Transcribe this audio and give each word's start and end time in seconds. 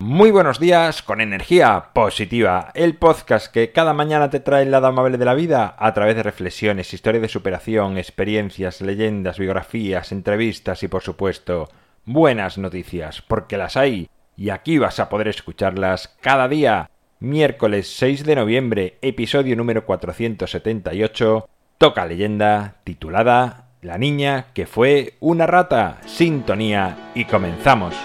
Muy 0.00 0.30
buenos 0.30 0.60
días 0.60 1.02
con 1.02 1.20
energía 1.20 1.86
positiva, 1.92 2.70
el 2.74 2.94
podcast 2.94 3.52
que 3.52 3.72
cada 3.72 3.92
mañana 3.92 4.30
te 4.30 4.38
trae 4.38 4.62
el 4.62 4.70
lado 4.70 4.86
amable 4.86 5.18
de 5.18 5.24
la 5.24 5.34
vida 5.34 5.74
a 5.76 5.92
través 5.92 6.14
de 6.14 6.22
reflexiones, 6.22 6.94
historias 6.94 7.20
de 7.20 7.28
superación, 7.28 7.98
experiencias, 7.98 8.80
leyendas, 8.80 9.40
biografías, 9.40 10.12
entrevistas 10.12 10.84
y 10.84 10.88
por 10.88 11.02
supuesto 11.02 11.68
buenas 12.04 12.58
noticias, 12.58 13.22
porque 13.22 13.56
las 13.56 13.76
hay 13.76 14.08
y 14.36 14.50
aquí 14.50 14.78
vas 14.78 15.00
a 15.00 15.08
poder 15.08 15.26
escucharlas 15.26 16.16
cada 16.20 16.46
día. 16.46 16.90
Miércoles 17.18 17.92
6 17.96 18.24
de 18.24 18.36
noviembre, 18.36 18.98
episodio 19.02 19.56
número 19.56 19.84
478, 19.84 21.48
toca 21.76 22.06
leyenda 22.06 22.76
titulada 22.84 23.70
La 23.82 23.98
niña 23.98 24.46
que 24.54 24.66
fue 24.66 25.14
una 25.18 25.48
rata, 25.48 25.98
sintonía 26.06 27.10
y 27.16 27.24
comenzamos. 27.24 27.96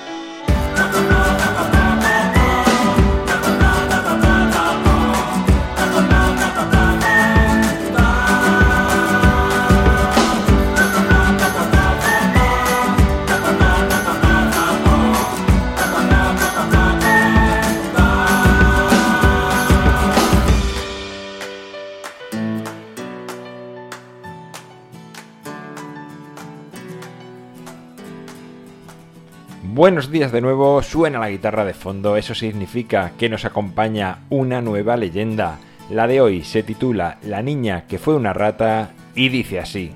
Buenos 29.66 30.12
días 30.12 30.34
de 30.34 30.42
nuevo, 30.42 30.84
suena 30.84 31.20
la 31.20 31.30
guitarra 31.30 31.64
de 31.64 31.74
fondo, 31.74 32.18
eso 32.18 32.36
significa 32.36 33.14
que 33.18 33.30
nos 33.30 33.46
acompaña 33.46 34.20
una 34.30 34.62
nueva 34.62 34.98
leyenda. 34.98 35.58
La 35.90 36.06
de 36.06 36.20
hoy 36.20 36.44
se 36.44 36.64
titula 36.64 37.18
La 37.24 37.42
niña 37.42 37.86
que 37.88 37.98
fue 37.98 38.14
una 38.14 38.34
rata 38.34 38.92
y 39.16 39.30
dice 39.30 39.62
así. 39.62 39.94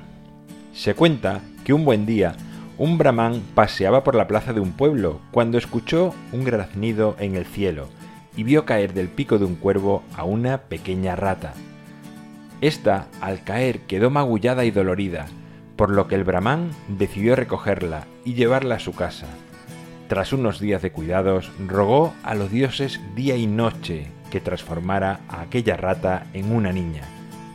Se 0.71 0.95
cuenta 0.95 1.41
que 1.65 1.73
un 1.73 1.83
buen 1.83 2.05
día 2.05 2.37
un 2.77 2.97
brahman 2.97 3.43
paseaba 3.55 4.05
por 4.05 4.15
la 4.15 4.25
plaza 4.25 4.53
de 4.53 4.61
un 4.61 4.71
pueblo 4.71 5.19
cuando 5.31 5.57
escuchó 5.57 6.15
un 6.31 6.45
graznido 6.45 7.17
en 7.19 7.35
el 7.35 7.45
cielo 7.45 7.89
y 8.37 8.43
vio 8.43 8.63
caer 8.63 8.93
del 8.93 9.09
pico 9.09 9.37
de 9.37 9.43
un 9.43 9.55
cuervo 9.55 10.01
a 10.15 10.23
una 10.23 10.59
pequeña 10.59 11.17
rata. 11.17 11.53
Esta, 12.61 13.09
al 13.19 13.43
caer, 13.43 13.81
quedó 13.81 14.11
magullada 14.11 14.63
y 14.63 14.71
dolorida, 14.71 15.25
por 15.75 15.89
lo 15.89 16.07
que 16.07 16.15
el 16.15 16.23
brahman 16.23 16.69
decidió 16.87 17.35
recogerla 17.35 18.07
y 18.23 18.33
llevarla 18.33 18.75
a 18.75 18.79
su 18.79 18.93
casa. 18.93 19.27
Tras 20.07 20.31
unos 20.31 20.61
días 20.61 20.81
de 20.81 20.91
cuidados, 20.91 21.51
rogó 21.67 22.13
a 22.23 22.33
los 22.33 22.49
dioses 22.49 23.01
día 23.13 23.35
y 23.35 23.45
noche 23.45 24.07
que 24.31 24.39
transformara 24.39 25.19
a 25.27 25.41
aquella 25.41 25.75
rata 25.75 26.27
en 26.33 26.53
una 26.53 26.71
niña, 26.71 27.03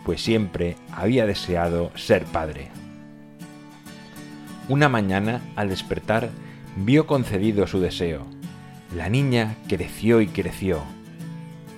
pues 0.05 0.21
siempre 0.21 0.77
había 0.91 1.25
deseado 1.25 1.91
ser 1.97 2.25
padre. 2.25 2.69
Una 4.69 4.91
mañana, 4.91 5.41
al 5.57 5.71
despertar, 5.71 6.29
vio 6.77 7.07
concedido 7.07 7.67
su 7.67 7.81
deseo. 7.81 8.27
La 8.95 9.09
niña 9.09 9.57
creció 9.67 10.21
y 10.21 10.27
creció. 10.27 10.83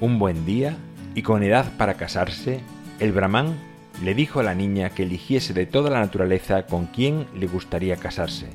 Un 0.00 0.18
buen 0.18 0.44
día, 0.44 0.76
y 1.14 1.22
con 1.22 1.44
edad 1.44 1.66
para 1.78 1.94
casarse, 1.94 2.60
el 2.98 3.12
brahman 3.12 3.54
le 4.02 4.16
dijo 4.16 4.40
a 4.40 4.42
la 4.42 4.56
niña 4.56 4.90
que 4.90 5.04
eligiese 5.04 5.54
de 5.54 5.66
toda 5.66 5.88
la 5.90 6.00
naturaleza 6.00 6.66
con 6.66 6.86
quién 6.86 7.26
le 7.32 7.46
gustaría 7.46 7.96
casarse 7.96 8.48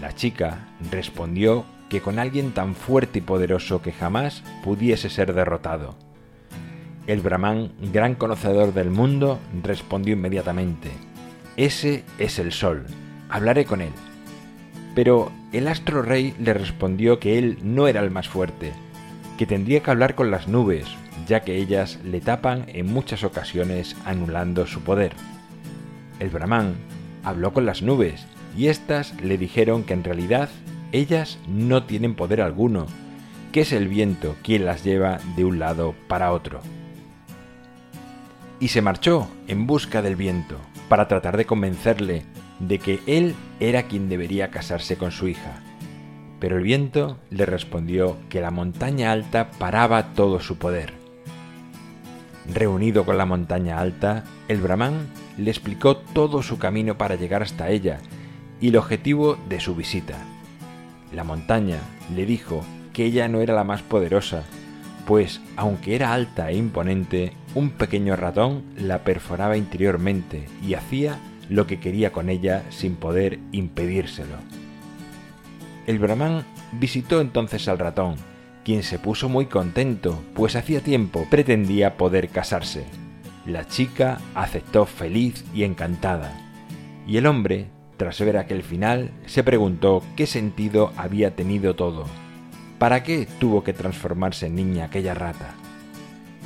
la 0.00 0.14
chica 0.14 0.68
respondió 0.90 1.64
que 1.88 2.00
con 2.00 2.18
alguien 2.18 2.52
tan 2.52 2.74
fuerte 2.74 3.18
y 3.18 3.22
poderoso 3.22 3.82
que 3.82 3.92
jamás 3.92 4.42
pudiese 4.64 5.10
ser 5.10 5.34
derrotado. 5.34 5.96
El 7.06 7.20
brahman, 7.20 7.72
gran 7.92 8.14
conocedor 8.14 8.72
del 8.72 8.90
mundo, 8.90 9.38
respondió 9.62 10.14
inmediatamente, 10.14 10.90
Ese 11.56 12.04
es 12.18 12.38
el 12.38 12.52
sol, 12.52 12.86
hablaré 13.28 13.64
con 13.64 13.80
él. 13.80 13.92
Pero 14.94 15.32
el 15.52 15.66
astro 15.68 16.02
rey 16.02 16.34
le 16.38 16.54
respondió 16.54 17.18
que 17.18 17.38
él 17.38 17.58
no 17.62 17.88
era 17.88 18.00
el 18.00 18.10
más 18.10 18.28
fuerte, 18.28 18.72
que 19.36 19.46
tendría 19.46 19.82
que 19.82 19.90
hablar 19.90 20.14
con 20.14 20.30
las 20.30 20.46
nubes, 20.46 20.86
ya 21.26 21.40
que 21.40 21.56
ellas 21.56 21.98
le 22.04 22.20
tapan 22.20 22.66
en 22.68 22.86
muchas 22.86 23.24
ocasiones 23.24 23.96
anulando 24.04 24.66
su 24.66 24.82
poder. 24.82 25.12
El 26.20 26.30
brahman 26.30 26.74
habló 27.24 27.52
con 27.52 27.66
las 27.66 27.82
nubes 27.82 28.26
y 28.60 28.68
éstas 28.68 29.14
le 29.22 29.38
dijeron 29.38 29.84
que 29.84 29.94
en 29.94 30.04
realidad 30.04 30.50
ellas 30.92 31.38
no 31.48 31.84
tienen 31.84 32.14
poder 32.14 32.42
alguno, 32.42 32.84
que 33.52 33.62
es 33.62 33.72
el 33.72 33.88
viento 33.88 34.36
quien 34.42 34.66
las 34.66 34.84
lleva 34.84 35.18
de 35.34 35.46
un 35.46 35.58
lado 35.58 35.94
para 36.08 36.30
otro. 36.30 36.60
Y 38.58 38.68
se 38.68 38.82
marchó 38.82 39.28
en 39.48 39.66
busca 39.66 40.02
del 40.02 40.14
viento, 40.14 40.58
para 40.90 41.08
tratar 41.08 41.38
de 41.38 41.46
convencerle 41.46 42.24
de 42.58 42.78
que 42.78 43.00
él 43.06 43.34
era 43.60 43.84
quien 43.84 44.10
debería 44.10 44.50
casarse 44.50 44.98
con 44.98 45.10
su 45.10 45.28
hija. 45.28 45.62
Pero 46.38 46.58
el 46.58 46.62
viento 46.62 47.16
le 47.30 47.46
respondió 47.46 48.18
que 48.28 48.42
la 48.42 48.50
montaña 48.50 49.10
alta 49.10 49.52
paraba 49.52 50.12
todo 50.12 50.38
su 50.38 50.58
poder. 50.58 50.92
Reunido 52.52 53.06
con 53.06 53.16
la 53.16 53.24
montaña 53.24 53.78
alta, 53.78 54.24
el 54.48 54.60
brahman 54.60 55.08
le 55.38 55.50
explicó 55.50 55.96
todo 55.96 56.42
su 56.42 56.58
camino 56.58 56.98
para 56.98 57.14
llegar 57.14 57.42
hasta 57.42 57.70
ella 57.70 58.00
y 58.60 58.68
el 58.68 58.76
objetivo 58.76 59.38
de 59.48 59.60
su 59.60 59.74
visita. 59.74 60.18
La 61.12 61.24
montaña 61.24 61.78
le 62.14 62.26
dijo 62.26 62.64
que 62.92 63.04
ella 63.04 63.28
no 63.28 63.40
era 63.40 63.54
la 63.54 63.64
más 63.64 63.82
poderosa, 63.82 64.44
pues 65.06 65.40
aunque 65.56 65.94
era 65.94 66.12
alta 66.12 66.50
e 66.50 66.56
imponente, 66.56 67.32
un 67.54 67.70
pequeño 67.70 68.16
ratón 68.16 68.62
la 68.76 69.02
perforaba 69.02 69.56
interiormente 69.56 70.46
y 70.66 70.74
hacía 70.74 71.18
lo 71.48 71.66
que 71.66 71.80
quería 71.80 72.12
con 72.12 72.28
ella 72.28 72.64
sin 72.70 72.94
poder 72.94 73.40
impedírselo. 73.50 74.36
El 75.86 75.98
brahman 75.98 76.44
visitó 76.72 77.20
entonces 77.20 77.66
al 77.66 77.78
ratón, 77.78 78.14
quien 78.64 78.82
se 78.82 78.98
puso 78.98 79.28
muy 79.28 79.46
contento, 79.46 80.22
pues 80.34 80.54
hacía 80.54 80.80
tiempo 80.80 81.26
pretendía 81.28 81.96
poder 81.96 82.28
casarse. 82.28 82.84
La 83.46 83.66
chica 83.66 84.20
aceptó 84.34 84.86
feliz 84.86 85.44
y 85.54 85.64
encantada, 85.64 86.32
y 87.06 87.16
el 87.16 87.26
hombre 87.26 87.66
tras 88.00 88.18
ver 88.20 88.38
aquel 88.38 88.62
final, 88.62 89.10
se 89.26 89.44
preguntó 89.44 90.02
qué 90.16 90.26
sentido 90.26 90.90
había 90.96 91.36
tenido 91.36 91.76
todo. 91.76 92.06
¿Para 92.78 93.02
qué 93.02 93.28
tuvo 93.38 93.62
que 93.62 93.74
transformarse 93.74 94.46
en 94.46 94.54
niña 94.54 94.86
aquella 94.86 95.12
rata? 95.12 95.50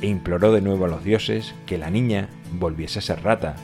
E 0.01 0.07
imploró 0.07 0.51
de 0.51 0.59
nuevo 0.59 0.83
a 0.83 0.89
los 0.89 1.05
dioses 1.05 1.55
que 1.65 1.77
la 1.77 1.89
niña 1.89 2.27
volviese 2.59 2.99
a 2.99 3.01
ser 3.01 3.23
rata, 3.23 3.55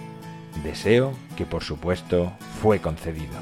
deseo 0.64 1.12
que 1.36 1.46
por 1.46 1.66
supuesto 1.66 2.32
fue 2.62 2.80
concedido. 2.80 3.36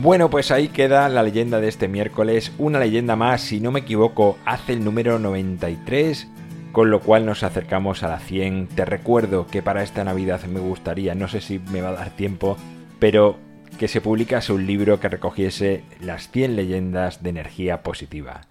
Bueno, 0.00 0.30
pues 0.30 0.52
ahí 0.52 0.68
queda 0.68 1.08
la 1.08 1.24
leyenda 1.24 1.60
de 1.60 1.66
este 1.66 1.88
miércoles, 1.88 2.52
una 2.56 2.78
leyenda 2.78 3.16
más, 3.16 3.40
si 3.40 3.58
no 3.58 3.72
me 3.72 3.80
equivoco, 3.80 4.38
hace 4.44 4.74
el 4.74 4.84
número 4.84 5.18
93 5.18 6.28
con 6.72 6.90
lo 6.90 7.00
cual 7.00 7.26
nos 7.26 7.42
acercamos 7.42 8.02
a 8.02 8.08
la 8.08 8.18
100. 8.18 8.68
Te 8.68 8.84
recuerdo 8.84 9.46
que 9.46 9.62
para 9.62 9.82
esta 9.82 10.04
Navidad 10.04 10.42
me 10.44 10.60
gustaría, 10.60 11.14
no 11.14 11.28
sé 11.28 11.40
si 11.40 11.58
me 11.58 11.80
va 11.80 11.90
a 11.90 11.94
dar 11.94 12.10
tiempo, 12.10 12.56
pero 12.98 13.36
que 13.78 13.88
se 13.88 14.00
publicase 14.00 14.52
un 14.52 14.66
libro 14.66 15.00
que 15.00 15.08
recogiese 15.08 15.84
las 16.00 16.30
100 16.30 16.56
leyendas 16.56 17.22
de 17.22 17.30
energía 17.30 17.82
positiva. 17.82 18.42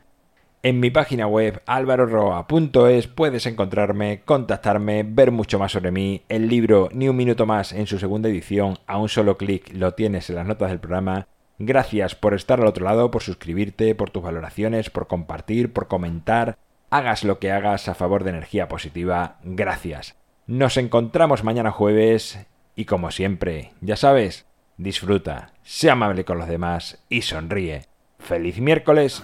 En 0.61 0.81
mi 0.81 0.89
página 0.89 1.25
web 1.25 1.61
alvaroroa.es 1.67 3.07
puedes 3.07 3.45
encontrarme, 3.45 4.21
contactarme, 4.25 5.03
ver 5.03 5.31
mucho 5.31 5.57
más 5.57 5.71
sobre 5.71 5.91
mí. 5.91 6.23
El 6.27 6.49
libro 6.49 6.89
Ni 6.91 7.07
un 7.07 7.15
minuto 7.15 7.45
más 7.45 7.71
en 7.71 7.87
su 7.87 7.97
segunda 7.97 8.27
edición, 8.27 8.77
a 8.85 8.97
un 8.97 9.07
solo 9.07 9.37
clic 9.37 9.71
lo 9.73 9.93
tienes 9.93 10.29
en 10.29 10.35
las 10.35 10.45
notas 10.45 10.69
del 10.69 10.79
programa. 10.79 11.27
Gracias 11.59 12.15
por 12.15 12.33
estar 12.33 12.59
al 12.59 12.67
otro 12.67 12.83
lado, 12.83 13.09
por 13.09 13.21
suscribirte, 13.21 13.95
por 13.95 14.09
tus 14.09 14.23
valoraciones, 14.23 14.89
por 14.89 15.07
compartir, 15.07 15.71
por 15.71 15.87
comentar 15.87 16.57
hagas 16.89 17.23
lo 17.23 17.39
que 17.39 17.51
hagas 17.51 17.87
a 17.87 17.95
favor 17.95 18.23
de 18.23 18.31
energía 18.31 18.67
positiva, 18.67 19.37
gracias. 19.43 20.15
Nos 20.47 20.77
encontramos 20.77 21.43
mañana 21.43 21.71
jueves 21.71 22.39
y 22.75 22.85
como 22.85 23.11
siempre, 23.11 23.73
ya 23.81 23.95
sabes, 23.95 24.45
disfruta, 24.77 25.53
sea 25.63 25.93
amable 25.93 26.25
con 26.25 26.37
los 26.37 26.47
demás 26.47 27.03
y 27.09 27.21
sonríe. 27.21 27.83
¡Feliz 28.19 28.59
miércoles! 28.59 29.23